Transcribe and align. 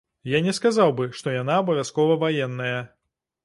Я 0.29 0.39
не 0.45 0.53
сказаў 0.59 0.93
бы, 1.01 1.05
што 1.19 1.35
яна 1.37 1.59
абавязкова 1.67 2.19
ваенная. 2.27 2.77